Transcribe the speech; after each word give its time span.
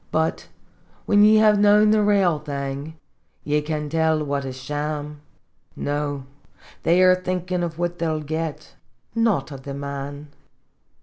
But 0.09 0.47
whin 1.05 1.23
ye 1.23 1.35
have 1.35 1.59
known 1.59 1.91
the 1.91 2.01
rale 2.01 2.39
thing, 2.39 2.95
ye 3.43 3.61
can 3.61 3.87
tell 3.87 4.23
what 4.23 4.45
is 4.45 4.57
sham. 4.57 5.21
No, 5.75 6.23
they 6.81 7.03
are 7.03 7.13
thinkin' 7.13 7.61
of 7.61 7.77
what 7.77 7.99
they 7.99 8.07
'11 8.07 8.25
git, 8.25 8.73
not 9.13 9.51
of 9.51 9.61
the 9.61 9.75
man. 9.75 10.29